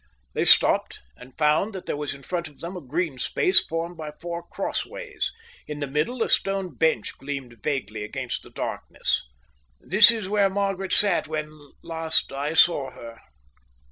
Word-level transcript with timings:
They 0.33 0.45
stopped, 0.45 1.01
and 1.15 1.37
found 1.37 1.73
that 1.75 1.85
there 1.85 1.95
was 1.95 2.15
in 2.15 2.23
front 2.23 2.47
of 2.47 2.59
them 2.59 2.75
a 2.75 2.81
green 2.81 3.19
space 3.19 3.63
formed 3.63 3.97
by 3.97 4.09
four 4.19 4.41
cross 4.41 4.83
ways. 4.83 5.31
In 5.67 5.79
the 5.79 5.85
middle 5.85 6.23
a 6.23 6.29
stone 6.29 6.73
bench 6.73 7.19
gleamed 7.19 7.61
vaguely 7.61 8.03
against 8.03 8.41
the 8.41 8.49
darkness. 8.49 9.21
"This 9.79 10.09
is 10.09 10.27
where 10.27 10.49
Margaret 10.49 10.91
sat 10.91 11.27
when 11.27 11.53
last 11.83 12.31
I 12.33 12.55
saw 12.55 12.89
her." 12.89 13.19